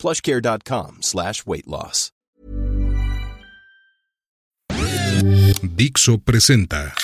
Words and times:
plushcare.com 0.00 1.02
slash 1.02 1.44
weight 1.46 1.66
loss. 1.66 2.10
Dixo 5.62 6.18
presenta 6.18 6.94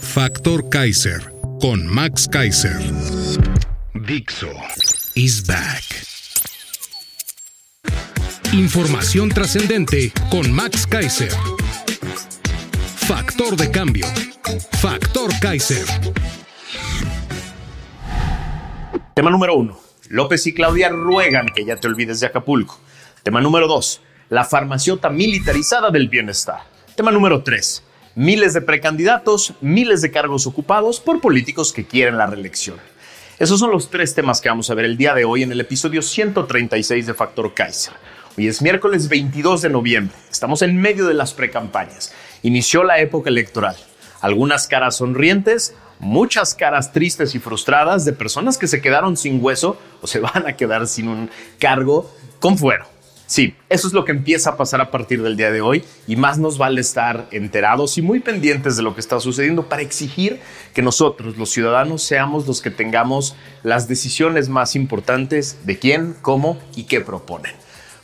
Factor 0.00 0.68
Kaiser 0.68 1.20
con 1.60 1.86
Max 1.86 2.28
Kaiser. 2.28 2.78
Dixo 3.94 4.52
is 5.14 5.44
back. 5.46 5.82
Información 8.52 9.28
trascendente 9.28 10.12
con 10.30 10.52
Max 10.52 10.86
Kaiser. 10.86 11.32
Factor 13.08 13.56
de 13.56 13.70
cambio. 13.70 14.06
Factor 14.80 15.32
Kaiser. 15.40 15.84
Tema 19.14 19.30
número 19.30 19.56
uno. 19.56 19.85
López 20.10 20.46
y 20.46 20.54
Claudia 20.54 20.88
ruegan 20.88 21.46
que 21.54 21.64
ya 21.64 21.76
te 21.76 21.88
olvides 21.88 22.20
de 22.20 22.26
Acapulco. 22.26 22.80
Tema 23.22 23.40
número 23.40 23.66
dos. 23.66 24.00
La 24.28 24.44
farmaciota 24.44 25.10
militarizada 25.10 25.90
del 25.90 26.08
bienestar. 26.08 26.60
Tema 26.94 27.10
número 27.10 27.42
tres. 27.42 27.82
Miles 28.14 28.54
de 28.54 28.62
precandidatos, 28.62 29.54
miles 29.60 30.02
de 30.02 30.10
cargos 30.10 30.46
ocupados 30.46 31.00
por 31.00 31.20
políticos 31.20 31.72
que 31.72 31.86
quieren 31.86 32.18
la 32.18 32.26
reelección. 32.26 32.76
Esos 33.38 33.60
son 33.60 33.70
los 33.70 33.90
tres 33.90 34.14
temas 34.14 34.40
que 34.40 34.48
vamos 34.48 34.70
a 34.70 34.74
ver 34.74 34.86
el 34.86 34.96
día 34.96 35.12
de 35.12 35.24
hoy 35.24 35.42
en 35.42 35.52
el 35.52 35.60
episodio 35.60 36.00
136 36.00 37.06
de 37.06 37.14
Factor 37.14 37.52
Kaiser. 37.52 37.92
Hoy 38.38 38.48
es 38.48 38.62
miércoles 38.62 39.08
22 39.08 39.62
de 39.62 39.70
noviembre. 39.70 40.16
Estamos 40.30 40.62
en 40.62 40.80
medio 40.80 41.06
de 41.06 41.14
las 41.14 41.34
precampañas. 41.34 42.14
Inició 42.42 42.84
la 42.84 42.98
época 43.00 43.28
electoral. 43.28 43.76
Algunas 44.20 44.66
caras 44.66 44.96
sonrientes, 44.96 45.74
muchas 45.98 46.54
caras 46.54 46.92
tristes 46.92 47.34
y 47.34 47.38
frustradas 47.38 48.04
de 48.04 48.12
personas 48.12 48.58
que 48.58 48.66
se 48.66 48.80
quedaron 48.80 49.16
sin 49.16 49.42
hueso 49.42 49.78
o 50.02 50.06
se 50.06 50.20
van 50.20 50.46
a 50.46 50.56
quedar 50.56 50.86
sin 50.86 51.08
un 51.08 51.30
cargo 51.58 52.10
con 52.40 52.58
fuero. 52.58 52.86
Sí, 53.28 53.56
eso 53.68 53.88
es 53.88 53.92
lo 53.92 54.04
que 54.04 54.12
empieza 54.12 54.50
a 54.50 54.56
pasar 54.56 54.80
a 54.80 54.92
partir 54.92 55.20
del 55.20 55.36
día 55.36 55.50
de 55.50 55.60
hoy 55.60 55.84
y 56.06 56.14
más 56.14 56.38
nos 56.38 56.58
vale 56.58 56.80
estar 56.80 57.26
enterados 57.32 57.98
y 57.98 58.02
muy 58.02 58.20
pendientes 58.20 58.76
de 58.76 58.84
lo 58.84 58.94
que 58.94 59.00
está 59.00 59.18
sucediendo 59.18 59.68
para 59.68 59.82
exigir 59.82 60.40
que 60.72 60.80
nosotros, 60.80 61.36
los 61.36 61.50
ciudadanos, 61.50 62.04
seamos 62.04 62.46
los 62.46 62.60
que 62.60 62.70
tengamos 62.70 63.34
las 63.64 63.88
decisiones 63.88 64.48
más 64.48 64.76
importantes 64.76 65.58
de 65.66 65.76
quién, 65.76 66.14
cómo 66.22 66.56
y 66.76 66.84
qué 66.84 67.00
proponen. 67.00 67.52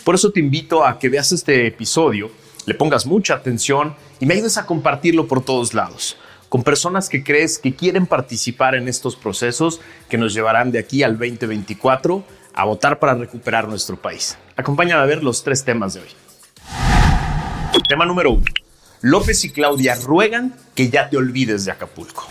Por 0.03 0.17
eso 0.17 0.33
te 0.33 0.41
invito 0.41 0.85
a 0.85 0.99
que 0.99 1.09
veas 1.09 1.31
este 1.31 1.69
episodio, 1.69 2.33
le 2.67 2.75
pongas 2.75 3.07
mucha 3.07 3.35
atención 3.35 3.95
y 4.19 4.27
me 4.27 4.35
ayudes 4.35 4.59
a 4.59 4.67
compartirlo 4.67 5.29
por 5.29 5.45
todos 5.45 5.73
lados 5.73 6.17
con 6.53 6.65
personas 6.65 7.09
que 7.09 7.25
crees 7.25 7.59
que 7.59 7.75
quieren 7.75 8.05
participar 8.05 8.75
en 8.75 8.87
estos 8.87 9.17
procesos 9.17 9.81
que 10.11 10.19
nos 10.19 10.35
llevarán 10.35 10.71
de 10.71 10.81
aquí 10.81 11.03
al 11.03 11.13
2024 11.13 12.23
a 12.53 12.65
votar 12.67 12.99
para 12.99 13.15
recuperar 13.15 13.67
nuestro 13.69 13.97
país. 13.97 14.37
Acompáñame 14.55 15.03
a 15.03 15.07
ver 15.07 15.25
los 15.25 15.43
tres 15.43 15.65
temas 15.65 15.95
de 15.95 16.01
hoy. 16.01 16.09
Tema 17.89 18.05
número 18.05 18.33
uno. 18.33 18.45
López 19.01 19.43
y 19.47 19.51
Claudia 19.51 19.95
ruegan 19.95 20.55
que 20.75 20.91
ya 20.91 21.09
te 21.09 21.17
olvides 21.17 21.65
de 21.65 21.73
Acapulco. 21.73 22.29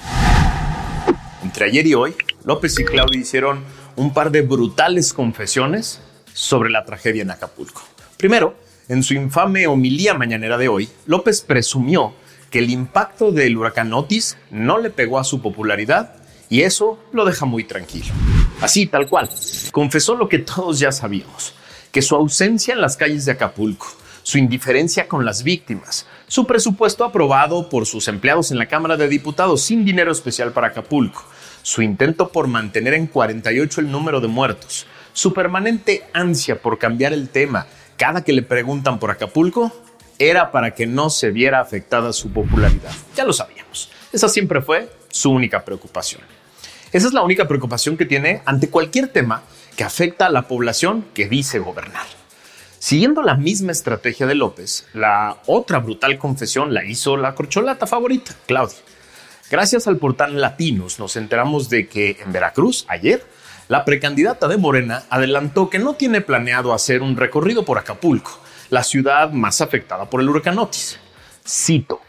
Entre 1.42 1.66
ayer 1.66 1.88
y 1.88 1.96
hoy, 1.96 2.14
López 2.46 2.78
y 2.78 2.86
Claudia 2.86 3.20
hicieron 3.20 3.64
un 3.96 4.14
par 4.14 4.30
de 4.30 4.44
brutales 4.44 5.14
confesiones 5.14 6.00
sobre 6.32 6.70
la 6.70 6.86
tragedia 6.86 7.24
en 7.24 7.32
Acapulco. 7.32 7.82
Primero, 8.18 8.54
en 8.88 9.02
su 9.02 9.16
infame 9.16 9.66
homilía 9.66 10.14
mañanera 10.14 10.60
de 10.60 10.68
hoy, 10.68 10.90
López 11.08 11.42
presumió 11.42 12.14
que 12.52 12.60
el 12.60 12.70
impacto 12.70 13.32
del 13.32 13.58
huracán 13.58 13.92
Otis 13.94 14.38
no 14.52 14.78
le 14.78 14.92
pegó 14.92 15.18
a 15.18 15.24
su 15.24 15.42
popularidad 15.42 16.16
y 16.50 16.62
eso 16.62 17.00
lo 17.14 17.26
deja 17.26 17.46
muy 17.46 17.64
tranquilo. 17.64 18.14
Así, 18.60 18.86
tal 18.86 19.08
cual, 19.08 19.30
confesó 19.72 20.16
lo 20.16 20.28
que 20.28 20.40
todos 20.40 20.78
ya 20.78 20.92
sabíamos, 20.92 21.56
que 21.92 22.02
su 22.02 22.14
ausencia 22.14 22.74
en 22.74 22.82
las 22.82 22.98
calles 22.98 23.24
de 23.24 23.32
Acapulco, 23.32 23.88
su 24.22 24.38
indiferencia 24.38 25.08
con 25.08 25.24
las 25.26 25.44
víctimas, 25.44 26.06
su 26.28 26.46
presupuesto 26.46 27.06
aprobado 27.06 27.70
por 27.70 27.86
sus 27.86 28.10
empleados 28.10 28.52
en 28.52 28.58
la 28.58 28.68
Cámara 28.68 28.98
de 28.98 29.08
Diputados 29.08 29.62
sin 29.62 29.86
dinero 29.86 30.12
especial 30.12 30.52
para 30.52 30.68
Acapulco, 30.68 31.24
su 31.64 31.82
intento 31.82 32.30
por 32.30 32.48
mantener 32.48 32.94
en 32.96 33.08
48 33.08 33.82
el 33.82 33.92
número 33.92 34.20
de 34.20 34.28
muertos, 34.28 34.86
su 35.14 35.34
permanente 35.34 36.04
ansia 36.14 36.62
por 36.62 36.78
cambiar 36.78 37.14
el 37.14 37.30
tema 37.30 37.66
cada 37.96 38.24
que 38.24 38.34
le 38.34 38.42
preguntan 38.42 39.00
por 39.00 39.12
Acapulco, 39.12 39.72
era 40.30 40.52
para 40.52 40.76
que 40.76 40.86
no 40.86 41.10
se 41.10 41.32
viera 41.32 41.60
afectada 41.60 42.14
su 42.14 42.32
popularidad. 42.32 42.92
Ya 43.16 43.24
lo 43.24 43.34
sabíamos. 43.34 43.90
Esa 44.12 44.30
siempre 44.30 44.62
fue 44.62 44.90
su 45.10 45.32
única 45.32 45.64
preocupación. 45.66 46.22
Esa 46.92 47.08
es 47.08 47.14
la 47.14 47.24
única 47.24 47.48
preocupación 47.48 47.98
que 47.98 48.06
tiene 48.06 48.42
ante 48.46 48.70
cualquier 48.70 49.08
tema 49.08 49.44
que 49.76 49.84
afecta 49.84 50.26
a 50.26 50.30
la 50.30 50.48
población 50.48 51.06
que 51.14 51.28
dice 51.28 51.60
gobernar. 51.60 52.06
Siguiendo 52.80 53.22
la 53.22 53.36
misma 53.36 53.72
estrategia 53.72 54.26
de 54.28 54.36
López, 54.36 54.88
la 54.94 55.38
otra 55.46 55.80
brutal 55.80 56.18
confesión 56.18 56.74
la 56.74 56.84
hizo 56.84 57.16
la 57.16 57.36
corcholata 57.36 57.88
favorita, 57.88 58.36
Claudia. 58.48 58.80
Gracias 59.50 59.88
al 59.88 59.98
portal 59.98 60.40
Latinos 60.42 61.00
nos 61.00 61.16
enteramos 61.16 61.70
de 61.70 61.88
que 61.88 62.18
en 62.24 62.32
Veracruz, 62.32 62.86
ayer, 62.88 63.26
la 63.68 63.86
precandidata 63.86 64.48
de 64.48 64.58
Morena 64.58 65.04
adelantó 65.10 65.70
que 65.70 65.80
no 65.80 65.94
tiene 65.94 66.22
planeado 66.22 66.74
hacer 66.74 67.02
un 67.02 67.16
recorrido 67.16 67.64
por 67.64 67.78
Acapulco, 67.78 68.40
la 68.72 68.84
ciudad 68.84 69.32
más 69.34 69.60
afectada 69.60 70.10
por 70.10 70.22
el 70.22 70.30
huracán 70.30 70.58
Otis. 70.58 70.98
Cito, 71.46 72.00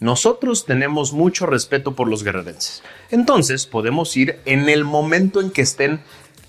nosotros 0.00 0.66
tenemos 0.66 1.14
mucho 1.14 1.46
respeto 1.46 1.96
por 1.96 2.08
los 2.08 2.22
guerrerenses. 2.22 2.82
Entonces 3.10 3.66
podemos 3.66 4.14
ir 4.18 4.38
en 4.44 4.68
el 4.68 4.84
momento 4.84 5.40
en 5.40 5.50
que 5.50 5.62
estén 5.62 6.02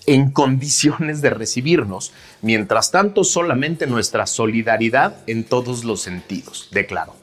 en 0.08 0.32
condiciones 0.32 1.22
de 1.22 1.30
recibirnos. 1.30 2.12
Mientras 2.42 2.92
tanto, 2.92 3.24
solamente 3.24 3.88
nuestra 3.88 4.28
solidaridad 4.28 5.18
en 5.26 5.46
todos 5.46 5.86
los 5.86 6.02
sentidos, 6.02 6.68
declaró. 6.72 7.16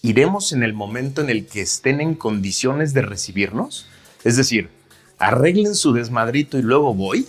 ¿Iremos 0.00 0.52
en 0.52 0.62
el 0.62 0.74
momento 0.74 1.22
en 1.22 1.28
el 1.28 1.46
que 1.46 1.62
estén 1.62 2.00
en 2.00 2.14
condiciones 2.14 2.94
de 2.94 3.02
recibirnos? 3.02 3.88
Es 4.22 4.36
decir, 4.36 4.70
arreglen 5.18 5.74
su 5.74 5.92
desmadrito 5.92 6.56
y 6.56 6.62
luego 6.62 6.94
voy. 6.94 7.26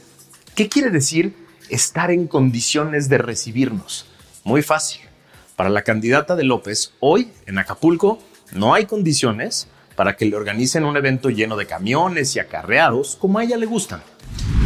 ¿Qué 0.53 0.69
quiere 0.69 0.91
decir 0.91 1.33
estar 1.69 2.11
en 2.11 2.27
condiciones 2.27 3.09
de 3.09 3.17
recibirnos? 3.17 4.05
Muy 4.49 4.63
fácil. 4.63 5.01
Para 5.55 5.69
la 5.69 5.83
candidata 5.83 6.35
de 6.35 6.43
López, 6.43 6.93
hoy 7.01 7.29
en 7.45 7.59
Acapulco 7.59 8.17
no 8.51 8.73
hay 8.73 8.87
condiciones 8.87 9.67
para 9.95 10.15
que 10.15 10.25
le 10.25 10.35
organicen 10.35 10.85
un 10.85 10.97
evento 10.97 11.29
lleno 11.29 11.55
de 11.55 11.67
camiones 11.67 12.35
y 12.35 12.39
acarreados 12.39 13.15
como 13.15 13.37
a 13.37 13.43
ella 13.43 13.57
le 13.57 13.67
gustan. 13.67 14.01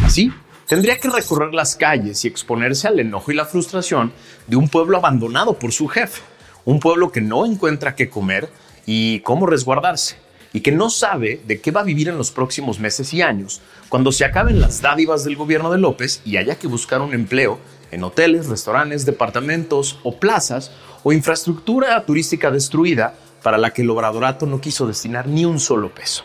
Así, 0.05 0.31
tendría 0.69 0.97
que 1.01 1.09
recorrer 1.09 1.53
las 1.53 1.75
calles 1.75 2.23
y 2.23 2.29
exponerse 2.29 2.87
al 2.87 2.97
enojo 2.97 3.33
y 3.33 3.35
la 3.35 3.43
frustración 3.43 4.13
de 4.47 4.55
un 4.55 4.69
pueblo 4.69 4.95
abandonado 4.95 5.59
por 5.59 5.73
su 5.73 5.89
jefe, 5.89 6.21
un 6.63 6.79
pueblo 6.79 7.11
que 7.11 7.19
no 7.19 7.45
encuentra 7.45 7.93
qué 7.93 8.09
comer 8.09 8.47
y 8.85 9.19
cómo 9.19 9.47
resguardarse, 9.47 10.15
y 10.53 10.61
que 10.61 10.71
no 10.71 10.89
sabe 10.89 11.41
de 11.45 11.59
qué 11.59 11.71
va 11.71 11.81
a 11.81 11.83
vivir 11.83 12.07
en 12.07 12.17
los 12.17 12.31
próximos 12.31 12.79
meses 12.79 13.13
y 13.13 13.21
años 13.21 13.59
cuando 13.89 14.13
se 14.13 14.23
acaben 14.23 14.61
las 14.61 14.81
dádivas 14.81 15.25
del 15.25 15.35
gobierno 15.35 15.69
de 15.69 15.79
López 15.79 16.21
y 16.23 16.37
haya 16.37 16.57
que 16.57 16.67
buscar 16.67 17.01
un 17.01 17.13
empleo 17.13 17.59
en 17.93 18.03
hoteles, 18.03 18.47
restaurantes, 18.47 19.05
departamentos 19.05 19.99
o 20.03 20.17
plazas 20.17 20.71
o 21.03 21.13
infraestructura 21.13 22.03
turística 22.05 22.51
destruida 22.51 23.15
para 23.41 23.57
la 23.57 23.71
que 23.71 23.81
el 23.81 23.89
obradorato 23.89 24.45
no 24.45 24.61
quiso 24.61 24.87
destinar 24.87 25.27
ni 25.27 25.45
un 25.45 25.59
solo 25.59 25.93
peso. 25.93 26.23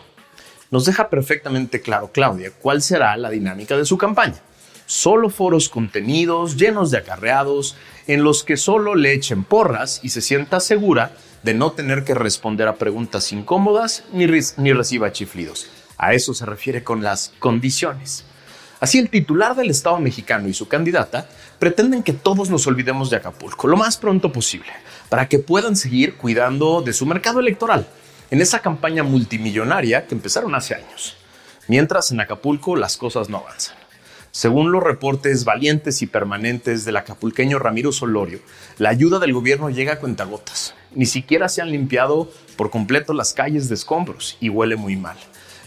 Nos 0.71 0.85
deja 0.85 1.09
perfectamente 1.09 1.81
claro, 1.81 2.11
Claudia, 2.11 2.51
cuál 2.59 2.81
será 2.81 3.17
la 3.17 3.29
dinámica 3.29 3.75
de 3.75 3.85
su 3.85 3.97
campaña. 3.97 4.39
Solo 4.85 5.29
foros 5.29 5.69
contenidos, 5.69 6.57
llenos 6.57 6.91
de 6.91 6.97
acarreados, 6.97 7.75
en 8.07 8.23
los 8.23 8.43
que 8.43 8.57
solo 8.57 8.95
le 8.95 9.13
echen 9.13 9.43
porras 9.43 9.99
y 10.03 10.09
se 10.09 10.21
sienta 10.21 10.59
segura 10.59 11.11
de 11.43 11.53
no 11.53 11.71
tener 11.71 12.03
que 12.03 12.15
responder 12.15 12.67
a 12.67 12.75
preguntas 12.75 13.31
incómodas 13.31 14.03
ni, 14.11 14.25
ni 14.57 14.73
reciba 14.73 15.11
chiflidos. 15.11 15.67
A 15.97 16.13
eso 16.13 16.33
se 16.33 16.45
refiere 16.45 16.83
con 16.83 17.03
las 17.03 17.33
condiciones. 17.39 18.25
Así 18.79 18.97
el 18.97 19.09
titular 19.09 19.55
del 19.55 19.69
Estado 19.69 19.99
mexicano 19.99 20.47
y 20.47 20.53
su 20.53 20.69
candidata 20.69 21.27
pretenden 21.59 22.01
que 22.01 22.13
todos 22.13 22.49
nos 22.49 22.65
olvidemos 22.65 23.09
de 23.09 23.17
Acapulco 23.17 23.67
lo 23.67 23.75
más 23.75 23.97
pronto 23.97 24.31
posible, 24.31 24.71
para 25.09 25.27
que 25.27 25.39
puedan 25.39 25.75
seguir 25.75 26.15
cuidando 26.15 26.81
de 26.81 26.93
su 26.93 27.05
mercado 27.05 27.41
electoral 27.41 27.85
en 28.31 28.41
esa 28.41 28.59
campaña 28.59 29.03
multimillonaria 29.03 30.07
que 30.07 30.15
empezaron 30.15 30.55
hace 30.55 30.75
años. 30.75 31.17
Mientras 31.67 32.11
en 32.11 32.21
Acapulco 32.21 32.77
las 32.77 32.95
cosas 32.95 33.27
no 33.27 33.39
avanzan. 33.39 33.75
Según 34.31 34.71
los 34.71 34.83
reportes 34.83 35.43
valientes 35.43 36.01
y 36.01 36.07
permanentes 36.07 36.85
del 36.85 36.97
acapulqueño 36.97 37.59
Ramiro 37.59 37.91
Solorio, 37.91 38.39
la 38.77 38.89
ayuda 38.89 39.19
del 39.19 39.33
gobierno 39.33 39.71
llega 39.71 39.93
a 39.93 39.99
cuentagotas. 39.99 40.75
Ni 40.93 41.07
siquiera 41.07 41.49
se 41.49 41.61
han 41.61 41.71
limpiado 41.71 42.31
por 42.55 42.69
completo 42.69 43.13
las 43.13 43.33
calles 43.33 43.67
de 43.67 43.75
escombros 43.75 44.37
y 44.39 44.49
huele 44.49 44.75
muy 44.75 44.95
mal. 44.95 45.17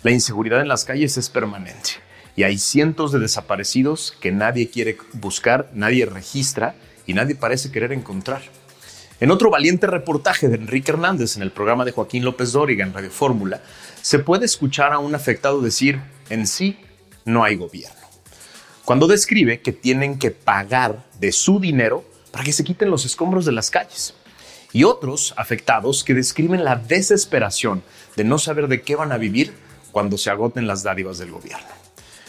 La 0.05 0.13
inseguridad 0.13 0.61
en 0.61 0.69
las 0.69 0.85
calles 0.85 1.17
es 1.17 1.29
permanente 1.29 2.02
y 2.37 2.45
hay 2.45 2.59
cientos 2.59 3.13
de 3.13 3.19
desaparecidos 3.19 4.17
que 4.21 4.33
nadie 4.33 4.71
quiere 4.71 4.97
buscar, 5.13 5.71
nadie 5.75 6.07
registra 6.07 6.75
y 7.07 7.15
nadie 7.15 7.35
parece 7.35 7.71
querer 7.71 7.93
encontrar. 7.93 8.43
En 9.21 9.31
otro 9.31 9.51
valiente 9.51 9.87
reportaje 9.87 10.49
de 10.49 10.57
Enrique 10.57 10.91
Hernández 10.91 11.37
en 11.37 11.43
el 11.43 11.53
programa 11.53 11.85
de 11.85 11.93
Joaquín 11.93 12.25
López 12.25 12.53
Dóriga 12.53 12.85
en 12.85 12.93
Radio 12.93 13.11
Fórmula, 13.11 13.63
se 14.01 14.19
puede 14.19 14.47
escuchar 14.47 14.93
a 14.93 14.99
un 14.99 15.15
afectado 15.15 15.61
decir, 15.61 16.01
en 16.29 16.47
sí 16.47 16.79
no 17.25 17.45
hay 17.45 17.57
gobierno 17.57 18.03
cuando 18.85 19.07
describe 19.07 19.61
que 19.61 19.73
tienen 19.73 20.19
que 20.19 20.31
pagar 20.31 21.05
de 21.21 21.33
su 21.33 21.61
dinero 21.61 22.05
para 22.31 22.45
que 22.45 22.53
se 22.53 22.65
quiten 22.65 22.91
los 22.91 23.05
escombros 23.05 23.45
de 23.45 23.53
las 23.53 23.71
calles. 23.71 24.15
Y 24.73 24.85
otros 24.85 25.35
afectados 25.37 26.03
que 26.03 26.15
describen 26.15 26.65
la 26.65 26.77
desesperación 26.77 27.83
de 28.17 28.25
no 28.25 28.39
saber 28.39 28.69
de 28.69 28.83
qué 28.83 28.97
van 28.97 29.13
a 29.13 29.19
vivir 29.19 29.53
cuando 29.93 30.17
se 30.17 30.31
agoten 30.31 30.67
las 30.67 30.83
dádivas 30.83 31.19
del 31.19 31.31
gobierno. 31.31 31.82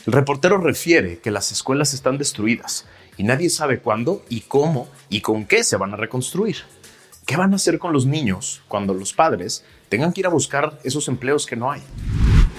El 0.06 0.12
reportero 0.12 0.58
refiere 0.58 1.20
que 1.20 1.32
las 1.32 1.54
escuelas 1.54 1.94
están 1.94 2.18
destruidas 2.18 2.86
y 3.16 3.24
nadie 3.24 3.50
sabe 3.50 3.80
cuándo 3.80 4.26
y 4.28 4.42
cómo 4.42 4.90
y 5.08 5.22
con 5.22 5.46
qué 5.46 5.64
se 5.64 5.78
van 5.78 5.94
a 5.94 5.98
reconstruir. 5.98 6.58
¿Qué 7.26 7.38
van 7.38 7.54
a 7.54 7.56
hacer 7.56 7.80
con 7.80 7.94
los 7.94 8.06
niños 8.06 8.64
cuando 8.68 8.94
los 8.94 9.14
padres 9.14 9.64
tengan 9.88 10.12
que 10.12 10.20
ir 10.20 10.28
a 10.28 10.30
buscar 10.30 10.78
esos 10.84 11.08
empleos 11.08 11.46
que 11.46 11.56
no 11.56 11.72
hay? 11.72 11.82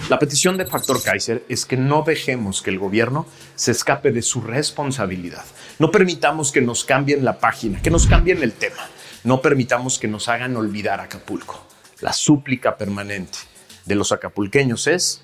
La 0.09 0.17
petición 0.17 0.57
de 0.57 0.65
Factor 0.65 1.03
Kaiser 1.03 1.45
es 1.47 1.67
que 1.67 1.77
no 1.77 2.01
dejemos 2.01 2.63
que 2.63 2.71
el 2.71 2.79
gobierno 2.79 3.27
se 3.53 3.71
escape 3.71 4.11
de 4.11 4.23
su 4.23 4.41
responsabilidad. 4.41 5.45
No 5.77 5.91
permitamos 5.91 6.51
que 6.51 6.61
nos 6.61 6.83
cambien 6.83 7.23
la 7.23 7.37
página, 7.37 7.79
que 7.79 7.91
nos 7.91 8.07
cambien 8.07 8.41
el 8.41 8.53
tema. 8.53 8.89
No 9.23 9.41
permitamos 9.41 9.99
que 9.99 10.07
nos 10.07 10.29
hagan 10.29 10.57
olvidar 10.57 10.99
Acapulco. 10.99 11.63
La 12.01 12.11
súplica 12.11 12.75
permanente 12.75 13.37
de 13.85 13.93
los 13.93 14.11
acapulqueños 14.11 14.87
es, 14.87 15.21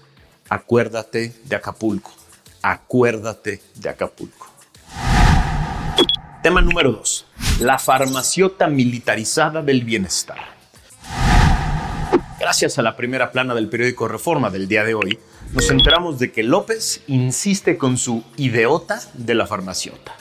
acuérdate 0.52 1.34
de 1.46 1.56
Acapulco, 1.56 2.12
acuérdate 2.62 3.62
de 3.76 3.88
Acapulco. 3.88 4.50
Tema 6.44 6.62
número 6.62 6.92
2. 6.92 7.26
La 7.62 7.80
farmaciota 7.80 8.68
militarizada 8.68 9.62
del 9.62 9.86
bienestar. 9.86 10.40
Gracias 12.38 12.78
a 12.78 12.82
la 12.82 12.98
primera 12.98 13.32
plana 13.32 13.56
del 13.56 13.70
periódico 13.70 14.10
Reforma 14.10 14.50
del 14.50 14.68
día 14.68 14.84
de 14.84 14.94
hoy, 14.94 15.18
nos 15.54 15.70
enteramos 15.70 16.20
de 16.20 16.34
que 16.34 16.44
López 16.44 17.02
insiste 17.08 17.78
con 17.78 17.98
su 17.98 18.26
ideota 18.36 19.02
de 19.14 19.36
la 19.36 19.48
farmaciota, 19.48 20.14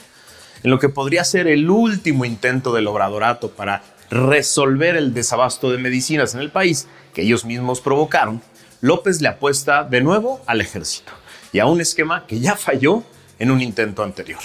en 0.63 0.71
lo 0.71 0.79
que 0.79 0.87
podría 0.87 1.25
ser 1.25 1.47
el 1.47 1.69
último 1.69 2.23
intento 2.23 2.73
del 2.73 2.87
obradorato 2.87 3.51
para 3.51 3.83
resolver 4.09 4.95
el 4.95 5.13
desabasto 5.13 5.71
de 5.71 5.77
medicinas 5.77 6.35
en 6.35 6.39
el 6.39 6.51
país 6.51 6.87
que 7.13 7.23
ellos 7.23 7.43
mismos 7.43 7.81
provocaron, 7.81 8.41
López 8.81 9.21
le 9.21 9.27
apuesta 9.27 9.83
de 9.83 10.01
nuevo 10.01 10.41
al 10.47 10.59
ejército 10.59 11.11
y 11.53 11.59
a 11.59 11.67
un 11.67 11.79
esquema 11.81 12.25
que 12.25 12.39
ya 12.39 12.55
falló 12.55 13.03
en 13.37 13.51
un 13.51 13.61
intento 13.61 14.03
anterior. 14.03 14.39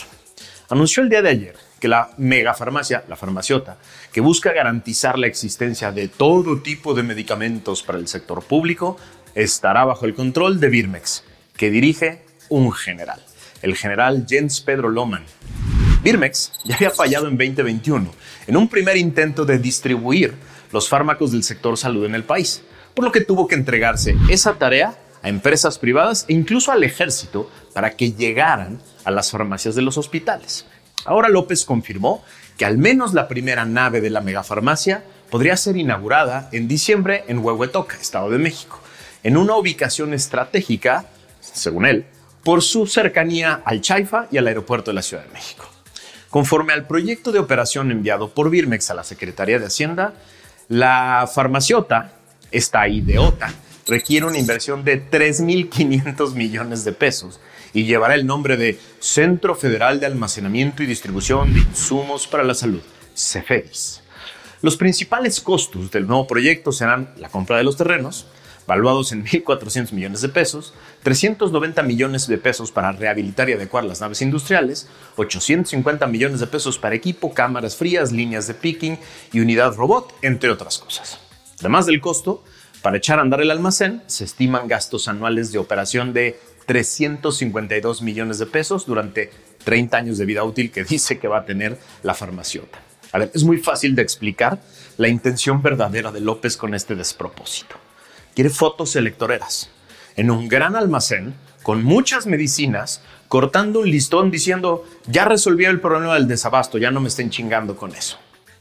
Anunció 0.69 1.03
el 1.03 1.09
día 1.09 1.23
de 1.23 1.31
ayer 1.31 1.56
que 1.81 1.88
la 1.88 2.11
megafarmacia, 2.19 3.05
la 3.09 3.17
farmaciota, 3.17 3.79
que 4.12 4.21
busca 4.21 4.53
garantizar 4.53 5.19
la 5.19 5.27
existencia 5.27 5.91
de 5.91 6.09
todo 6.09 6.61
tipo 6.61 6.93
de 6.93 7.03
medicamentos 7.03 7.83
para 7.83 7.99
el 7.99 8.09
sector 8.09 8.43
público, 8.43 8.99
estará 9.35 9.85
bajo 9.85 10.05
el 10.05 10.15
control 10.15 10.61
de 10.61 10.69
Birmex, 10.69 11.25
que 11.56 11.71
dirige 11.71 12.23
un 12.50 12.73
general, 12.73 13.23
el 13.62 13.75
general 13.75 14.27
Jens 14.29 14.61
Pedro 14.61 14.91
Loman. 14.91 15.25
Birmex 16.03 16.53
ya 16.65 16.77
había 16.77 16.91
fallado 16.91 17.29
en 17.29 17.39
2021 17.39 18.12
en 18.47 18.56
un 18.56 18.69
primer 18.69 18.99
intento 18.99 19.47
de 19.47 19.59
distribuir 19.59 20.35
los 20.73 20.89
fármacos 20.89 21.32
del 21.32 21.43
sector 21.43 21.79
salud 21.79 22.05
en 22.05 22.15
el 22.15 22.25
país, 22.25 22.62
por 22.96 23.04
lo 23.04 23.12
que 23.12 23.20
tuvo 23.20 23.46
que 23.46 23.54
entregarse 23.54 24.16
esa 24.31 24.54
tarea 24.54 24.96
a 25.22 25.28
empresas 25.28 25.78
privadas 25.78 26.25
e 26.28 26.32
incluso 26.32 26.72
al 26.72 26.82
ejército 26.82 27.50
para 27.75 27.90
que 27.90 28.12
llegaran 28.12 28.81
a 29.04 29.10
las 29.10 29.31
farmacias 29.31 29.75
de 29.75 29.82
los 29.82 29.98
hospitales. 29.98 30.64
Ahora 31.04 31.28
López 31.28 31.66
confirmó 31.66 32.25
que 32.56 32.64
al 32.64 32.78
menos 32.78 33.12
la 33.12 33.28
primera 33.28 33.66
nave 33.66 34.00
de 34.00 34.08
la 34.08 34.22
megafarmacia 34.22 35.04
podría 35.31 35.58
ser 35.58 35.76
inaugurada 35.76 36.48
en 36.52 36.69
diciembre 36.69 37.22
en 37.28 37.40
Huehuetoca, 37.40 37.98
Estado 37.98 38.31
de 38.31 38.38
México, 38.38 38.81
en 39.22 39.37
una 39.37 39.56
ubicación 39.56 40.14
estratégica, 40.14 41.04
según 41.40 41.84
él, 41.84 42.06
por 42.43 42.62
su 42.62 42.87
cercanía 42.87 43.60
al 43.66 43.82
Chaifa 43.82 44.26
y 44.31 44.38
al 44.38 44.46
aeropuerto 44.46 44.90
de 44.90 44.94
la 44.94 45.02
Ciudad 45.02 45.22
de 45.22 45.32
México. 45.34 45.69
Conforme 46.31 46.72
al 46.72 46.87
proyecto 46.87 47.31
de 47.31 47.40
operación 47.40 47.90
enviado 47.90 48.31
por 48.31 48.48
Birmex 48.48 48.90
a 48.90 48.94
la 48.94 49.04
Secretaría 49.04 49.58
de 49.58 49.66
Hacienda, 49.66 50.14
la 50.69 51.28
farmaciota, 51.32 52.16
esta 52.50 52.88
ideota, 52.88 53.52
requiere 53.87 54.26
una 54.26 54.38
inversión 54.38 54.84
de 54.84 55.10
3.500 55.10 56.34
millones 56.34 56.84
de 56.84 56.93
pesos 56.93 57.40
y 57.72 57.84
llevará 57.84 58.14
el 58.14 58.26
nombre 58.26 58.56
de 58.56 58.78
Centro 59.00 59.54
Federal 59.54 60.00
de 60.00 60.06
Almacenamiento 60.06 60.82
y 60.82 60.87
Distribución 60.87 61.52
de 61.52 61.60
Insumos 61.60 62.26
para 62.26 62.44
la 62.44 62.54
Salud, 62.54 62.81
CEFEDIS. 63.14 64.02
Los 64.62 64.76
principales 64.76 65.40
costos 65.40 65.90
del 65.90 66.06
nuevo 66.06 66.26
proyecto 66.26 66.72
serán 66.72 67.12
la 67.19 67.28
compra 67.28 67.58
de 67.58 67.64
los 67.64 67.76
terrenos, 67.76 68.26
valuados 68.66 69.12
en 69.12 69.25
1.400 69.25 69.93
millones 69.93 70.22
de 70.22 70.28
pesos, 70.28 70.72
390 71.02 71.82
millones 71.82 72.26
de 72.26 72.38
pesos 72.38 72.72
para 72.72 72.93
rehabilitar 72.93 73.48
y 73.48 73.52
adecuar 73.52 73.84
las 73.84 74.00
naves 74.00 74.22
industriales, 74.22 74.88
850 75.16 76.06
millones 76.06 76.40
de 76.40 76.46
pesos 76.46 76.78
para 76.78 76.94
equipo, 76.94 77.32
cámaras 77.32 77.76
frías, 77.76 78.10
líneas 78.10 78.46
de 78.46 78.54
picking 78.54 78.98
y 79.32 79.40
unidad 79.40 79.75
robot, 79.76 80.14
entre 80.22 80.50
otras 80.50 80.78
cosas. 80.78 81.25
Además 81.61 81.87
del 81.87 82.00
costo, 82.00 82.43
para 82.82 82.99
echar 82.99 83.19
a 83.19 83.23
andar 83.23 83.41
el 83.41 83.50
almacén, 83.50 84.03
se 84.06 84.25
estiman 84.25 84.69
gastos 84.69 85.08
anuales 85.08 85.53
de 85.53 85.58
operación 85.58 86.12
de 86.12 86.38
352 86.67 88.03
millones 88.03 88.38
de 88.38 88.47
pesos 88.47 88.87
durante 88.87 89.31
30 89.64 89.97
años 89.97 90.19
de 90.19 90.26
vida 90.26 90.44
útil 90.44 90.70
que 90.70 90.85
dice 90.85 91.19
que 91.19 91.29
va 91.29 91.38
a 91.38 91.44
tener 91.44 91.79
la 92.03 92.14
farmaciota. 92.14 92.79
A 93.12 93.19
ver, 93.19 93.31
es 93.35 93.44
muy 93.44 93.58
fácil 93.58 93.94
de 93.94 94.03
explicar 94.03 94.61
la 94.99 95.08
intención 95.08 95.62
verdadera 95.62 96.12
de 96.12 96.20
López 96.20 96.56
con 96.56 96.75
este 96.75 96.94
despropósito. 96.94 97.76
Quiere 98.35 98.50
fotos 98.50 98.97
electoreras 98.97 99.70
en 100.17 100.31
un 100.31 100.49
gran 100.49 100.76
almacén 100.76 101.35
con 101.62 101.82
muchas 101.82 102.26
medicinas, 102.26 103.00
cortando 103.29 103.81
un 103.81 103.91
listón 103.91 104.31
diciendo, 104.31 104.85
ya 105.06 105.25
resolví 105.25 105.64
el 105.64 105.81
problema 105.81 106.14
del 106.14 106.29
desabasto, 106.29 106.79
ya 106.79 106.91
no 106.91 107.00
me 107.00 107.08
estén 107.08 107.31
chingando 107.31 107.76
con 107.76 107.93
eso. 107.93 108.19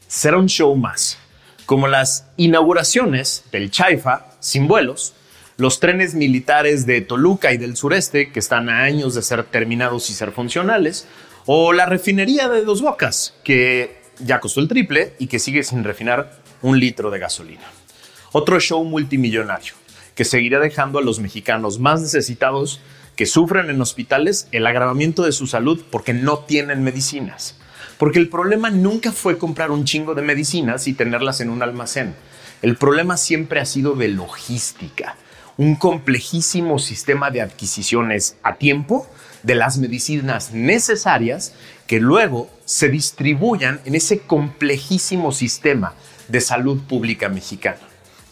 Será 0.08 0.38
un 0.38 0.48
show 0.48 0.74
más, 0.74 1.18
como 1.66 1.88
las 1.88 2.26
inauguraciones 2.36 3.44
del 3.52 3.70
Chaifa 3.70 4.26
sin 4.40 4.68
vuelos, 4.68 5.14
los 5.56 5.80
trenes 5.80 6.14
militares 6.14 6.86
de 6.86 7.00
Toluca 7.00 7.52
y 7.52 7.56
del 7.56 7.76
sureste, 7.76 8.30
que 8.30 8.38
están 8.38 8.68
a 8.68 8.82
años 8.82 9.14
de 9.14 9.22
ser 9.22 9.44
terminados 9.44 10.08
y 10.10 10.14
ser 10.14 10.32
funcionales, 10.32 11.06
o 11.44 11.72
la 11.72 11.86
refinería 11.86 12.48
de 12.48 12.64
Dos 12.64 12.82
Bocas, 12.82 13.34
que 13.42 14.00
ya 14.18 14.40
costó 14.40 14.60
el 14.60 14.68
triple 14.68 15.14
y 15.18 15.26
que 15.26 15.38
sigue 15.38 15.62
sin 15.62 15.84
refinar 15.84 16.40
un 16.62 16.78
litro 16.78 17.10
de 17.10 17.18
gasolina. 17.18 17.64
Otro 18.32 18.60
show 18.60 18.84
multimillonario 18.84 19.74
que 20.14 20.24
seguirá 20.24 20.58
dejando 20.60 20.98
a 20.98 21.02
los 21.02 21.20
mexicanos 21.20 21.78
más 21.78 22.00
necesitados 22.00 22.80
que 23.16 23.26
sufren 23.26 23.70
en 23.70 23.80
hospitales 23.80 24.48
el 24.50 24.66
agravamiento 24.66 25.22
de 25.22 25.32
su 25.32 25.46
salud 25.46 25.82
porque 25.90 26.14
no 26.14 26.38
tienen 26.40 26.82
medicinas. 26.82 27.56
Porque 27.98 28.18
el 28.18 28.28
problema 28.28 28.70
nunca 28.70 29.12
fue 29.12 29.38
comprar 29.38 29.70
un 29.70 29.84
chingo 29.84 30.14
de 30.14 30.22
medicinas 30.22 30.86
y 30.86 30.92
tenerlas 30.92 31.40
en 31.40 31.50
un 31.50 31.62
almacén. 31.62 32.14
El 32.62 32.76
problema 32.76 33.16
siempre 33.16 33.60
ha 33.60 33.66
sido 33.66 33.94
de 33.94 34.08
logística 34.08 35.16
un 35.56 35.74
complejísimo 35.74 36.78
sistema 36.78 37.30
de 37.30 37.40
adquisiciones 37.40 38.36
a 38.42 38.56
tiempo 38.56 39.06
de 39.42 39.54
las 39.54 39.78
medicinas 39.78 40.52
necesarias 40.52 41.54
que 41.86 42.00
luego 42.00 42.50
se 42.64 42.88
distribuyan 42.88 43.80
en 43.84 43.94
ese 43.94 44.20
complejísimo 44.20 45.32
sistema 45.32 45.94
de 46.28 46.40
salud 46.40 46.82
pública 46.82 47.28
mexicana. 47.28 47.78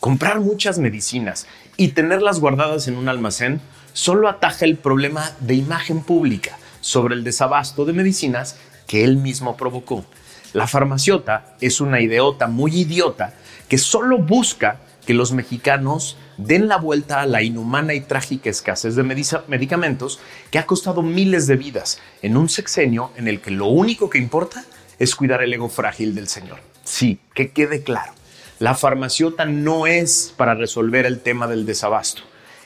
Comprar 0.00 0.40
muchas 0.40 0.78
medicinas 0.78 1.46
y 1.76 1.88
tenerlas 1.88 2.40
guardadas 2.40 2.88
en 2.88 2.96
un 2.96 3.08
almacén 3.08 3.60
solo 3.92 4.28
ataja 4.28 4.64
el 4.64 4.76
problema 4.76 5.32
de 5.40 5.54
imagen 5.54 6.02
pública 6.02 6.58
sobre 6.80 7.14
el 7.14 7.24
desabasto 7.24 7.86
de 7.86 7.94
medicinas 7.94 8.56
que 8.86 9.04
él 9.04 9.16
mismo 9.16 9.56
provocó. 9.56 10.04
La 10.52 10.66
farmaciota 10.66 11.56
es 11.60 11.80
una 11.80 12.00
ideota 12.00 12.46
muy 12.46 12.76
idiota 12.76 13.34
que 13.68 13.78
solo 13.78 14.18
busca 14.18 14.80
que 15.04 15.14
los 15.14 15.32
mexicanos 15.32 16.16
den 16.36 16.68
la 16.68 16.76
vuelta 16.76 17.20
a 17.20 17.26
la 17.26 17.42
inhumana 17.42 17.94
y 17.94 18.00
trágica 18.00 18.50
escasez 18.50 18.96
de 18.96 19.02
medicamentos 19.02 20.20
que 20.50 20.58
ha 20.58 20.66
costado 20.66 21.02
miles 21.02 21.46
de 21.46 21.56
vidas 21.56 22.00
en 22.22 22.36
un 22.36 22.48
sexenio 22.48 23.10
en 23.16 23.28
el 23.28 23.40
que 23.40 23.50
lo 23.50 23.66
único 23.66 24.10
que 24.10 24.18
importa 24.18 24.64
es 24.98 25.14
cuidar 25.14 25.42
el 25.42 25.52
ego 25.52 25.68
frágil 25.68 26.14
del 26.14 26.28
Señor. 26.28 26.58
Sí, 26.84 27.18
que 27.34 27.50
quede 27.50 27.82
claro, 27.82 28.12
la 28.58 28.74
farmaciota 28.74 29.44
no 29.44 29.86
es 29.86 30.32
para 30.36 30.54
resolver 30.54 31.06
el 31.06 31.20
tema 31.20 31.46
del 31.46 31.66
desabasto, 31.66 32.22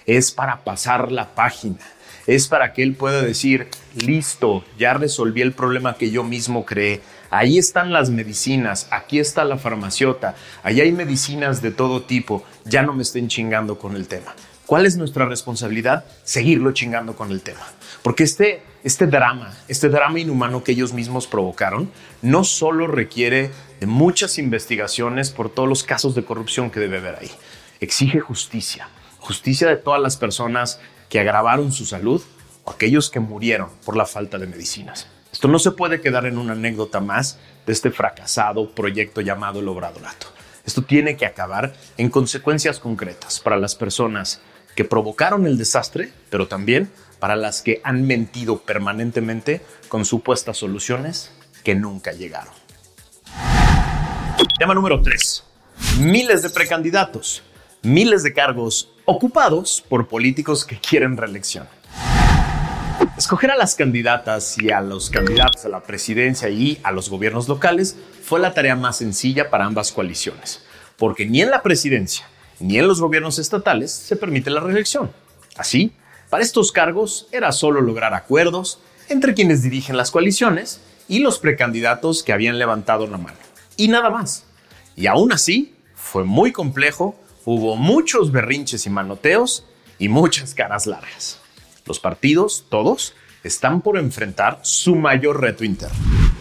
es 0.08 0.32
para 0.32 0.64
pasar 0.64 1.12
la 1.12 1.34
página, 1.34 1.76
es 2.26 2.48
para 2.48 2.72
que 2.72 2.82
él 2.82 2.94
pueda 2.94 3.20
decir, 3.20 3.68
listo, 3.94 4.64
ya 4.78 4.94
resolví 4.94 5.42
el 5.42 5.52
problema 5.52 5.96
que 5.96 6.10
yo 6.10 6.24
mismo 6.24 6.64
creé. 6.64 7.02
Ahí 7.30 7.58
están 7.58 7.92
las 7.92 8.08
medicinas, 8.08 8.88
aquí 8.90 9.18
está 9.18 9.44
la 9.44 9.58
farmaciota, 9.58 10.34
allá 10.62 10.84
hay 10.84 10.92
medicinas 10.92 11.60
de 11.60 11.72
todo 11.72 12.02
tipo, 12.02 12.42
ya 12.64 12.82
no 12.82 12.94
me 12.94 13.02
estén 13.02 13.28
chingando 13.28 13.78
con 13.78 13.96
el 13.96 14.08
tema. 14.08 14.34
¿Cuál 14.64 14.86
es 14.86 14.96
nuestra 14.96 15.26
responsabilidad? 15.26 16.06
Seguirlo 16.24 16.72
chingando 16.72 17.14
con 17.14 17.30
el 17.30 17.42
tema. 17.42 17.66
Porque 18.02 18.24
este, 18.24 18.62
este 18.84 19.06
drama, 19.06 19.54
este 19.68 19.90
drama 19.90 20.20
inhumano 20.20 20.64
que 20.64 20.72
ellos 20.72 20.94
mismos 20.94 21.26
provocaron, 21.26 21.90
no 22.22 22.44
solo 22.44 22.86
requiere 22.86 23.50
de 23.80 23.86
muchas 23.86 24.38
investigaciones 24.38 25.30
por 25.30 25.50
todos 25.50 25.68
los 25.68 25.84
casos 25.84 26.14
de 26.14 26.24
corrupción 26.24 26.70
que 26.70 26.80
debe 26.80 26.96
haber 26.96 27.16
ahí, 27.16 27.30
exige 27.80 28.20
justicia, 28.20 28.88
justicia 29.18 29.68
de 29.68 29.76
todas 29.76 30.00
las 30.00 30.16
personas 30.16 30.80
que 31.08 31.20
agravaron 31.20 31.72
su 31.72 31.86
salud 31.86 32.22
o 32.64 32.70
aquellos 32.70 33.10
que 33.10 33.20
murieron 33.20 33.70
por 33.84 33.96
la 33.96 34.06
falta 34.06 34.38
de 34.38 34.46
medicinas. 34.46 35.08
Esto 35.32 35.48
no 35.48 35.58
se 35.58 35.72
puede 35.72 36.00
quedar 36.00 36.26
en 36.26 36.38
una 36.38 36.52
anécdota 36.52 37.00
más 37.00 37.38
de 37.66 37.72
este 37.72 37.90
fracasado 37.90 38.70
proyecto 38.70 39.20
llamado 39.20 39.60
el 39.60 39.68
Obradorato. 39.68 40.26
Esto 40.64 40.82
tiene 40.82 41.16
que 41.16 41.26
acabar 41.26 41.74
en 41.96 42.10
consecuencias 42.10 42.78
concretas 42.78 43.40
para 43.40 43.56
las 43.56 43.74
personas 43.74 44.40
que 44.74 44.84
provocaron 44.84 45.46
el 45.46 45.58
desastre, 45.58 46.12
pero 46.30 46.46
también 46.46 46.90
para 47.18 47.36
las 47.36 47.62
que 47.62 47.80
han 47.84 48.06
mentido 48.06 48.58
permanentemente 48.58 49.60
con 49.88 50.04
supuestas 50.04 50.58
soluciones 50.58 51.32
que 51.64 51.74
nunca 51.74 52.12
llegaron. 52.12 52.52
Tema 54.58 54.74
número 54.74 55.00
3. 55.02 55.44
Miles 56.00 56.42
de 56.42 56.50
precandidatos, 56.50 57.42
miles 57.82 58.22
de 58.22 58.32
cargos 58.32 58.90
ocupados 59.04 59.84
por 59.88 60.08
políticos 60.08 60.64
que 60.64 60.78
quieren 60.78 61.16
reelección. 61.16 61.66
Escoger 63.16 63.50
a 63.50 63.56
las 63.56 63.74
candidatas 63.74 64.56
y 64.58 64.70
a 64.70 64.80
los 64.80 65.10
candidatos 65.10 65.64
a 65.64 65.68
la 65.68 65.82
presidencia 65.82 66.48
y 66.48 66.78
a 66.82 66.92
los 66.92 67.08
gobiernos 67.08 67.48
locales 67.48 67.96
fue 68.22 68.40
la 68.40 68.54
tarea 68.54 68.76
más 68.76 68.98
sencilla 68.98 69.50
para 69.50 69.64
ambas 69.64 69.92
coaliciones, 69.92 70.62
porque 70.96 71.26
ni 71.26 71.42
en 71.42 71.50
la 71.50 71.62
presidencia 71.62 72.26
ni 72.60 72.78
en 72.78 72.88
los 72.88 73.00
gobiernos 73.00 73.38
estatales 73.38 73.92
se 73.92 74.16
permite 74.16 74.50
la 74.50 74.60
reelección. 74.60 75.10
Así, 75.56 75.92
para 76.28 76.42
estos 76.42 76.72
cargos 76.72 77.28
era 77.32 77.52
solo 77.52 77.80
lograr 77.80 78.14
acuerdos 78.14 78.80
entre 79.08 79.34
quienes 79.34 79.62
dirigen 79.62 79.96
las 79.96 80.10
coaliciones 80.10 80.80
y 81.08 81.20
los 81.20 81.38
precandidatos 81.38 82.22
que 82.22 82.32
habían 82.32 82.58
levantado 82.58 83.06
la 83.06 83.16
mano. 83.16 83.38
Y 83.76 83.88
nada 83.88 84.10
más. 84.10 84.44
Y 84.96 85.06
aún 85.06 85.32
así, 85.32 85.74
fue 85.94 86.24
muy 86.24 86.52
complejo 86.52 87.18
hubo 87.50 87.76
muchos 87.76 88.30
berrinches 88.30 88.84
y 88.84 88.90
manoteos 88.90 89.64
y 89.98 90.10
muchas 90.10 90.52
caras 90.52 90.86
largas. 90.86 91.40
Los 91.86 91.98
partidos, 91.98 92.66
todos, 92.68 93.14
están 93.42 93.80
por 93.80 93.96
enfrentar 93.96 94.60
su 94.60 94.94
mayor 94.96 95.40
reto 95.40 95.64
interno. 95.64 95.96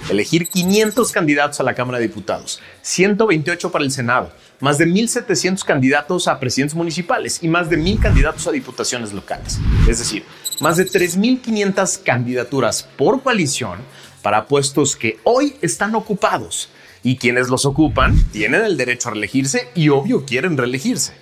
Elegir 0.09 0.49
500 0.49 1.09
candidatos 1.13 1.61
a 1.61 1.63
la 1.63 1.75
Cámara 1.75 1.99
de 1.99 2.09
Diputados, 2.09 2.61
128 2.81 3.71
para 3.71 3.85
el 3.85 3.91
Senado, 3.91 4.33
más 4.59 4.77
de 4.77 4.85
1.700 4.85 5.63
candidatos 5.63 6.27
a 6.27 6.41
presidentes 6.41 6.75
municipales 6.75 7.39
y 7.41 7.47
más 7.47 7.69
de 7.69 7.77
1.000 7.77 8.01
candidatos 8.01 8.45
a 8.45 8.51
diputaciones 8.51 9.13
locales. 9.13 9.59
Es 9.87 9.99
decir, 9.99 10.25
más 10.59 10.75
de 10.75 10.87
3.500 10.87 12.03
candidaturas 12.03 12.83
por 12.83 13.23
coalición 13.23 13.79
para 14.21 14.45
puestos 14.45 14.97
que 14.97 15.19
hoy 15.23 15.55
están 15.61 15.95
ocupados 15.95 16.67
y 17.07 17.15
quienes 17.15 17.47
los 17.47 17.65
ocupan 17.65 18.21
tienen 18.33 18.65
el 18.65 18.75
derecho 18.75 19.07
a 19.07 19.11
reelegirse 19.13 19.69
y 19.73 19.87
obvio 19.87 20.25
quieren 20.25 20.57
reelegirse. 20.57 21.13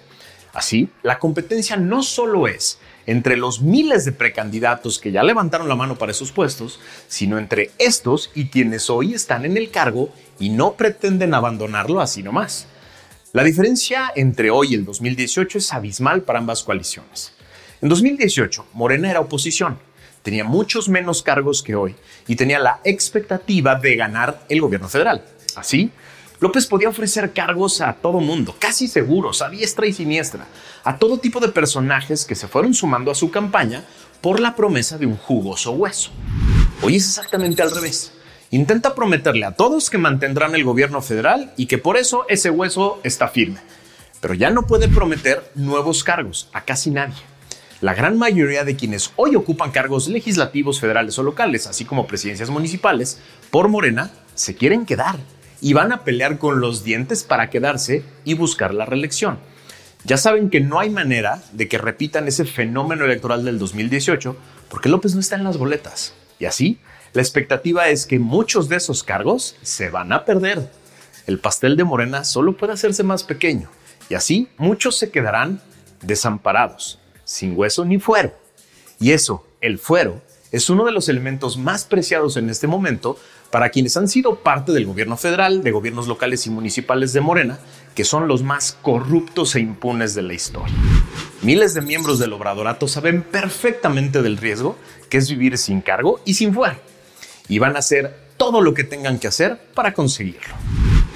Así, 0.51 0.89
la 1.03 1.19
competencia 1.19 1.77
no 1.77 2.01
solo 2.01 2.47
es 2.47 2.79
entre 3.05 3.37
los 3.37 3.61
miles 3.61 4.03
de 4.03 4.11
precandidatos 4.11 4.97
que 4.97 5.11
ya 5.11 5.21
levantaron 5.21 5.69
la 5.69 5.75
mano 5.75 5.95
para 5.95 6.11
esos 6.11 6.31
puestos, 6.31 6.79
sino 7.07 7.37
entre 7.37 7.69
estos 7.77 8.31
y 8.33 8.47
quienes 8.47 8.89
hoy 8.89 9.13
están 9.13 9.45
en 9.45 9.57
el 9.57 9.69
cargo 9.69 10.09
y 10.39 10.49
no 10.49 10.73
pretenden 10.73 11.35
abandonarlo 11.35 12.01
así 12.01 12.23
nomás. 12.23 12.65
La 13.31 13.43
diferencia 13.43 14.11
entre 14.15 14.49
hoy 14.49 14.69
y 14.71 14.73
el 14.73 14.85
2018 14.85 15.59
es 15.59 15.71
abismal 15.71 16.23
para 16.23 16.39
ambas 16.39 16.63
coaliciones. 16.63 17.33
En 17.83 17.89
2018, 17.89 18.69
Morena 18.73 19.11
era 19.11 19.19
oposición, 19.19 19.77
tenía 20.23 20.45
muchos 20.45 20.89
menos 20.89 21.21
cargos 21.21 21.61
que 21.61 21.75
hoy 21.75 21.95
y 22.27 22.35
tenía 22.35 22.57
la 22.57 22.79
expectativa 22.83 23.75
de 23.75 23.95
ganar 23.95 24.43
el 24.49 24.61
gobierno 24.61 24.89
federal. 24.89 25.23
Así, 25.55 25.91
López 26.39 26.67
podía 26.67 26.89
ofrecer 26.89 27.31
cargos 27.31 27.79
a 27.81 27.93
todo 27.93 28.19
mundo, 28.19 28.55
casi 28.59 28.87
seguros, 28.87 29.41
a 29.41 29.49
diestra 29.49 29.87
y 29.87 29.93
siniestra, 29.93 30.45
a 30.83 30.97
todo 30.97 31.17
tipo 31.17 31.39
de 31.39 31.47
personajes 31.47 32.25
que 32.25 32.35
se 32.35 32.47
fueron 32.47 32.73
sumando 32.73 33.09
a 33.09 33.15
su 33.15 33.31
campaña 33.31 33.85
por 34.21 34.39
la 34.39 34.55
promesa 34.55 34.97
de 34.97 35.05
un 35.05 35.17
jugoso 35.17 35.71
hueso. 35.71 36.11
Hoy 36.81 36.97
es 36.97 37.05
exactamente 37.05 37.61
al 37.61 37.71
revés. 37.71 38.11
Intenta 38.51 38.95
prometerle 38.95 39.45
a 39.45 39.55
todos 39.55 39.89
que 39.89 39.97
mantendrán 39.97 40.55
el 40.55 40.63
gobierno 40.63 41.01
federal 41.01 41.53
y 41.57 41.67
que 41.67 41.77
por 41.77 41.97
eso 41.97 42.25
ese 42.27 42.49
hueso 42.49 42.99
está 43.03 43.29
firme. 43.29 43.59
Pero 44.19 44.33
ya 44.33 44.49
no 44.49 44.67
puede 44.67 44.87
prometer 44.87 45.51
nuevos 45.55 46.03
cargos 46.03 46.49
a 46.51 46.61
casi 46.61 46.91
nadie. 46.91 47.15
La 47.81 47.93
gran 47.93 48.17
mayoría 48.17 48.63
de 48.63 48.75
quienes 48.75 49.11
hoy 49.15 49.35
ocupan 49.35 49.71
cargos 49.71 50.07
legislativos, 50.07 50.79
federales 50.79 51.17
o 51.17 51.23
locales, 51.23 51.67
así 51.67 51.85
como 51.85 52.07
presidencias 52.07 52.49
municipales, 52.49 53.19
por 53.51 53.67
Morena, 53.67 54.11
se 54.33 54.55
quieren 54.55 54.85
quedar 54.85 55.17
y 55.61 55.73
van 55.73 55.91
a 55.91 56.03
pelear 56.03 56.37
con 56.37 56.59
los 56.59 56.83
dientes 56.83 57.23
para 57.23 57.49
quedarse 57.49 58.03
y 58.23 58.33
buscar 58.33 58.73
la 58.73 58.85
reelección. 58.85 59.39
Ya 60.03 60.17
saben 60.17 60.49
que 60.49 60.61
no 60.61 60.79
hay 60.79 60.89
manera 60.89 61.41
de 61.51 61.67
que 61.67 61.77
repitan 61.77 62.27
ese 62.27 62.45
fenómeno 62.45 63.05
electoral 63.05 63.43
del 63.43 63.57
2018 63.57 64.37
porque 64.69 64.89
López 64.89 65.15
no 65.15 65.21
está 65.21 65.35
en 65.35 65.43
las 65.43 65.57
boletas. 65.57 66.13
Y 66.37 66.45
así, 66.45 66.79
la 67.13 67.21
expectativa 67.21 67.87
es 67.89 68.05
que 68.05 68.19
muchos 68.19 68.69
de 68.69 68.75
esos 68.75 69.03
cargos 69.03 69.55
se 69.61 69.89
van 69.89 70.13
a 70.13 70.25
perder. 70.25 70.69
El 71.27 71.39
pastel 71.39 71.75
de 71.75 71.83
Morena 71.83 72.23
solo 72.23 72.55
puede 72.55 72.73
hacerse 72.73 73.03
más 73.03 73.23
pequeño 73.23 73.69
y 74.09 74.13
así 74.13 74.49
muchos 74.57 74.97
se 74.97 75.09
quedarán 75.09 75.61
desamparados, 76.01 76.99
sin 77.23 77.57
hueso 77.57 77.85
ni 77.85 77.99
fuero. 77.99 78.33
Y 78.99 79.11
eso, 79.11 79.47
el 79.61 79.79
fuero, 79.79 80.21
es 80.55 80.69
uno 80.69 80.85
de 80.85 80.93
los 80.93 81.09
elementos 81.09 81.57
más 81.57 81.83
preciados 81.83 82.37
en 82.37 82.49
este 82.49 82.65
momento 82.65 83.19
para 83.51 83.71
quienes 83.71 83.97
han 83.97 84.07
sido 84.07 84.37
parte 84.37 84.71
del 84.71 84.85
gobierno 84.85 85.17
federal, 85.17 85.63
de 85.63 85.71
gobiernos 85.71 86.07
locales 86.07 86.47
y 86.47 86.49
municipales 86.49 87.11
de 87.11 87.19
Morena, 87.19 87.59
que 87.93 88.05
son 88.05 88.29
los 88.29 88.41
más 88.41 88.77
corruptos 88.81 89.53
e 89.55 89.59
impunes 89.59 90.15
de 90.15 90.21
la 90.21 90.33
historia. 90.33 90.73
Miles 91.41 91.73
de 91.73 91.81
miembros 91.81 92.19
del 92.19 92.31
obradorato 92.31 92.87
saben 92.87 93.21
perfectamente 93.21 94.21
del 94.21 94.37
riesgo 94.37 94.77
que 95.09 95.17
es 95.17 95.29
vivir 95.29 95.57
sin 95.57 95.81
cargo 95.81 96.21
y 96.23 96.35
sin 96.35 96.53
fuero, 96.53 96.77
y 97.49 97.59
van 97.59 97.75
a 97.75 97.79
hacer 97.79 98.17
todo 98.37 98.61
lo 98.61 98.73
que 98.73 98.85
tengan 98.85 99.19
que 99.19 99.27
hacer 99.27 99.59
para 99.73 99.93
conseguirlo. 99.93 100.55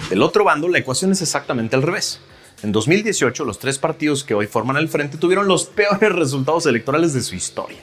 Del 0.10 0.22
otro 0.22 0.44
bando, 0.44 0.68
la 0.68 0.80
ecuación 0.80 1.14
es 1.14 1.22
exactamente 1.22 1.78
al 1.78 1.84
revés. 1.84 2.20
En 2.62 2.74
2018, 2.74 3.46
los 3.46 3.58
tres 3.58 3.80
partidos 3.80 4.26
que 4.26 4.34
hoy 4.34 4.48
forman 4.48 4.76
el 4.76 4.90
frente 4.90 5.18
tuvieron 5.18 5.48
los 5.48 5.64
peores 5.80 6.12
resultados 6.12 6.66
electorales 6.66 7.14
de 7.14 7.22
su 7.22 7.36
historia. 7.36 7.80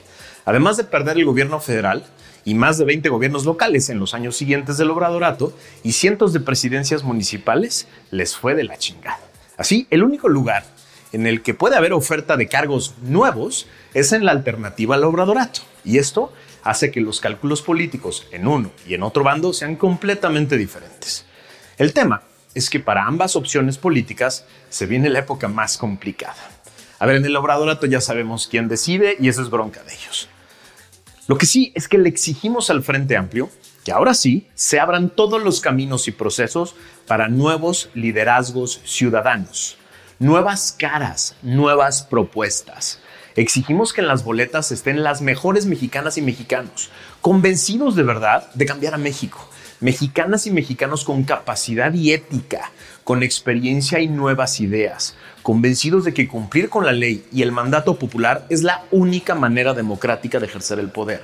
Además 0.47 0.77
de 0.77 0.85
perder 0.85 1.17
el 1.17 1.25
gobierno 1.25 1.59
federal, 1.59 2.05
y 2.47 2.55
más 2.55 2.77
de 2.77 2.85
20 2.85 3.09
gobiernos 3.09 3.43
locales 3.43 3.89
en 3.89 3.99
los 3.99 4.13
años 4.13 4.37
siguientes 4.37 4.77
del 4.77 4.89
Obradorato 4.89 5.51
y 5.83 5.91
cientos 5.91 6.31
de 6.31 6.39
presidencias 6.39 7.03
municipales 7.03 7.89
les 8.09 8.37
fue 8.37 8.55
de 8.55 8.63
la 8.63 8.77
chingada. 8.77 9.19
Así, 9.57 9.85
el 9.89 10.01
único 10.01 10.29
lugar 10.29 10.63
en 11.11 11.27
el 11.27 11.41
que 11.41 11.53
puede 11.53 11.75
haber 11.75 11.91
oferta 11.91 12.37
de 12.37 12.47
cargos 12.47 12.95
nuevos 13.01 13.67
es 13.93 14.13
en 14.13 14.23
la 14.23 14.31
alternativa 14.31 14.95
al 14.95 15.03
Obradorato. 15.03 15.59
Y 15.83 15.97
esto 15.97 16.31
hace 16.63 16.89
que 16.89 17.01
los 17.01 17.19
cálculos 17.19 17.61
políticos 17.61 18.25
en 18.31 18.47
uno 18.47 18.71
y 18.87 18.93
en 18.93 19.03
otro 19.03 19.25
bando 19.25 19.51
sean 19.51 19.75
completamente 19.75 20.55
diferentes. 20.55 21.25
El 21.77 21.91
tema 21.91 22.21
es 22.53 22.69
que 22.69 22.79
para 22.79 23.03
ambas 23.03 23.35
opciones 23.35 23.77
políticas 23.77 24.45
se 24.69 24.85
viene 24.85 25.09
la 25.09 25.19
época 25.19 25.49
más 25.49 25.77
complicada. 25.77 26.49
A 26.99 27.05
ver, 27.05 27.17
en 27.17 27.25
el 27.25 27.35
Obradorato 27.35 27.87
ya 27.87 27.99
sabemos 27.99 28.47
quién 28.47 28.69
decide 28.69 29.17
y 29.19 29.27
eso 29.27 29.41
es 29.41 29.49
bronca 29.49 29.83
de 29.83 29.93
ellos. 29.93 30.29
Lo 31.27 31.37
que 31.37 31.45
sí 31.45 31.73
es 31.75 31.87
que 31.89 31.97
le 31.97 32.07
exigimos 32.07 32.69
al 32.69 32.83
Frente 32.83 33.17
Amplio 33.17 33.49
que 33.83 33.91
ahora 33.91 34.13
sí 34.13 34.47
se 34.55 34.79
abran 34.79 35.09
todos 35.09 35.41
los 35.41 35.61
caminos 35.61 36.07
y 36.07 36.11
procesos 36.11 36.75
para 37.05 37.29
nuevos 37.29 37.89
liderazgos 37.93 38.81
ciudadanos, 38.83 39.77
nuevas 40.19 40.75
caras, 40.77 41.35
nuevas 41.41 42.01
propuestas. 42.01 42.99
Exigimos 43.35 43.93
que 43.93 44.01
en 44.01 44.07
las 44.07 44.23
boletas 44.23 44.71
estén 44.71 45.03
las 45.03 45.21
mejores 45.21 45.65
mexicanas 45.65 46.17
y 46.17 46.21
mexicanos, 46.21 46.89
convencidos 47.21 47.95
de 47.95 48.03
verdad 48.03 48.51
de 48.55 48.65
cambiar 48.65 48.93
a 48.93 48.97
México, 48.97 49.49
mexicanas 49.79 50.47
y 50.47 50.51
mexicanos 50.51 51.03
con 51.03 51.23
capacidad 51.23 51.93
y 51.93 52.11
ética, 52.11 52.71
con 53.03 53.23
experiencia 53.23 53.99
y 53.99 54.07
nuevas 54.07 54.59
ideas, 54.59 55.15
convencidos 55.47 56.03
de 56.03 56.13
que 56.13 56.27
cumplir 56.27 56.67
con 56.67 56.85
la 56.85 56.91
ley 56.91 57.23
y 57.31 57.41
el 57.41 57.53
mandato 57.53 57.97
popular 57.97 58.45
es 58.49 58.63
la 58.63 58.83
única 58.91 59.33
manera 59.33 59.73
democrática 59.73 60.41
de 60.41 60.45
ejercer 60.45 60.77
el 60.77 60.89
poder. 60.89 61.23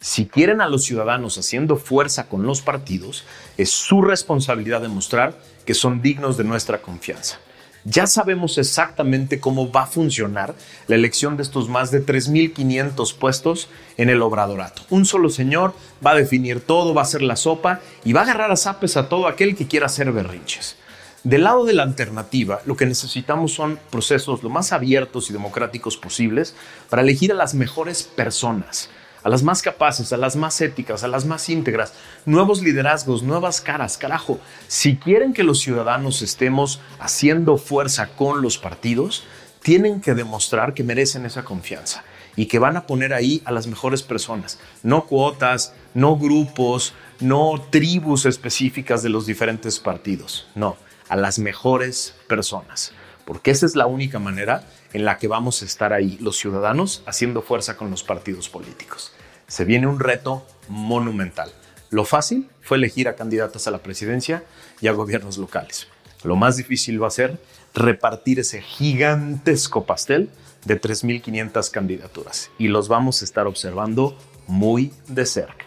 Si 0.00 0.26
quieren 0.26 0.60
a 0.60 0.66
los 0.66 0.82
ciudadanos 0.82 1.38
haciendo 1.38 1.76
fuerza 1.76 2.26
con 2.26 2.42
los 2.46 2.62
partidos, 2.62 3.24
es 3.56 3.70
su 3.70 4.02
responsabilidad 4.02 4.80
demostrar 4.80 5.38
que 5.64 5.74
son 5.74 6.02
dignos 6.02 6.36
de 6.36 6.42
nuestra 6.42 6.82
confianza. 6.82 7.38
Ya 7.84 8.08
sabemos 8.08 8.58
exactamente 8.58 9.38
cómo 9.38 9.70
va 9.70 9.84
a 9.84 9.86
funcionar 9.86 10.56
la 10.88 10.96
elección 10.96 11.36
de 11.36 11.44
estos 11.44 11.68
más 11.68 11.92
de 11.92 12.04
3.500 12.04 13.14
puestos 13.16 13.68
en 13.96 14.10
el 14.10 14.20
obradorato. 14.22 14.82
Un 14.90 15.04
solo 15.04 15.30
señor 15.30 15.74
va 16.04 16.10
a 16.10 16.16
definir 16.16 16.58
todo, 16.58 16.92
va 16.92 17.02
a 17.02 17.04
hacer 17.04 17.22
la 17.22 17.36
sopa 17.36 17.78
y 18.04 18.14
va 18.14 18.22
a 18.22 18.24
agarrar 18.24 18.50
a 18.50 18.56
zapes 18.56 18.96
a 18.96 19.08
todo 19.08 19.28
aquel 19.28 19.54
que 19.54 19.68
quiera 19.68 19.86
hacer 19.86 20.10
berrinches. 20.10 20.76
Del 21.24 21.44
lado 21.44 21.64
de 21.64 21.72
la 21.72 21.84
alternativa, 21.84 22.60
lo 22.66 22.76
que 22.76 22.84
necesitamos 22.84 23.52
son 23.52 23.80
procesos 23.90 24.42
lo 24.42 24.50
más 24.50 24.72
abiertos 24.72 25.30
y 25.30 25.32
democráticos 25.32 25.96
posibles 25.96 26.54
para 26.90 27.00
elegir 27.00 27.32
a 27.32 27.34
las 27.34 27.54
mejores 27.54 28.02
personas 28.02 28.90
a 29.22 29.30
las 29.30 29.42
más 29.42 29.62
capaces, 29.62 30.12
a 30.12 30.18
las 30.18 30.36
más 30.36 30.60
éticas, 30.60 31.02
a 31.02 31.08
las 31.08 31.24
más 31.24 31.48
íntegras, 31.48 31.94
nuevos 32.26 32.62
liderazgos, 32.62 33.22
nuevas 33.22 33.62
caras. 33.62 33.96
Carajo, 33.96 34.38
si 34.68 34.96
quieren 34.96 35.32
que 35.32 35.44
los 35.44 35.60
ciudadanos 35.60 36.20
estemos 36.20 36.78
haciendo 37.00 37.56
fuerza 37.56 38.08
con 38.08 38.42
los 38.42 38.58
partidos, 38.58 39.24
tienen 39.62 40.02
que 40.02 40.12
demostrar 40.12 40.74
que 40.74 40.84
merecen 40.84 41.24
esa 41.24 41.42
confianza 41.42 42.04
y 42.36 42.46
que 42.46 42.58
van 42.58 42.76
a 42.76 42.86
poner 42.86 43.14
ahí 43.14 43.40
a 43.46 43.52
las 43.52 43.66
mejores 43.66 44.02
personas, 44.02 44.58
no 44.82 45.06
cuotas, 45.06 45.72
no 45.94 46.18
grupos, 46.18 46.92
no 47.18 47.62
tribus 47.70 48.26
específicas 48.26 49.02
de 49.02 49.08
los 49.08 49.24
diferentes 49.24 49.78
partidos, 49.80 50.46
no, 50.54 50.76
a 51.08 51.16
las 51.16 51.38
mejores 51.38 52.14
personas, 52.28 52.92
porque 53.24 53.50
esa 53.50 53.66
es 53.66 53.76
la 53.76 53.86
única 53.86 54.18
manera 54.18 54.64
en 54.92 55.04
la 55.04 55.18
que 55.18 55.28
vamos 55.28 55.62
a 55.62 55.64
estar 55.64 55.92
ahí 55.92 56.18
los 56.20 56.36
ciudadanos 56.36 57.02
haciendo 57.06 57.42
fuerza 57.42 57.76
con 57.76 57.90
los 57.90 58.02
partidos 58.02 58.48
políticos. 58.48 59.12
Se 59.46 59.64
viene 59.64 59.86
un 59.86 60.00
reto 60.00 60.46
monumental. 60.68 61.52
Lo 61.90 62.04
fácil 62.04 62.48
fue 62.62 62.78
elegir 62.78 63.08
a 63.08 63.16
candidatos 63.16 63.66
a 63.66 63.70
la 63.70 63.82
presidencia 63.82 64.44
y 64.80 64.88
a 64.88 64.92
gobiernos 64.92 65.38
locales. 65.38 65.88
Lo 66.22 66.36
más 66.36 66.56
difícil 66.56 67.02
va 67.02 67.08
a 67.08 67.10
ser 67.10 67.38
repartir 67.74 68.40
ese 68.40 68.62
gigantesco 68.62 69.84
pastel 69.84 70.30
de 70.64 70.80
3.500 70.80 71.70
candidaturas 71.70 72.50
y 72.58 72.68
los 72.68 72.88
vamos 72.88 73.20
a 73.20 73.24
estar 73.24 73.46
observando 73.46 74.16
muy 74.46 74.92
de 75.08 75.26
cerca. 75.26 75.66